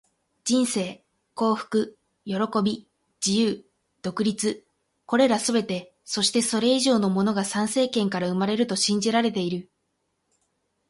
[0.45, 1.03] 人生、
[1.35, 1.95] 幸福、
[2.25, 2.31] 喜
[2.65, 2.87] び、
[3.27, 3.63] 自由、
[4.01, 4.47] 独立――
[5.05, 9.69] これらすべて、そしてそれ以上のものが参政権から生まれると信じられている。